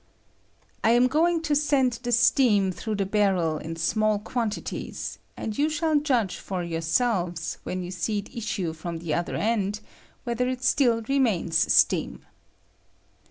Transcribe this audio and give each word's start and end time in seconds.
I 0.83 0.93
am 0.93 1.05
going 1.05 1.43
to 1.43 1.55
send 1.55 1.99
the 2.01 2.11
steam 2.11 2.71
through 2.71 2.95
the 2.95 3.05
bar 3.05 3.35
rel 3.35 3.57
in 3.59 3.75
small 3.75 4.17
quantities, 4.17 5.19
and 5.37 5.55
you 5.55 5.69
shall 5.69 5.99
judge 5.99 6.37
for 6.37 6.63
yourselves, 6.63 7.59
when 7.61 7.83
you 7.83 7.91
see 7.91 8.17
it 8.17 8.35
issue 8.35 8.73
from 8.73 8.97
the 8.97 9.13
oth 9.13 9.29
er 9.29 9.35
end, 9.35 9.79
whether 10.23 10.49
it 10.49 10.63
stil! 10.63 11.03
remains 11.07 11.71
steam. 11.71 12.25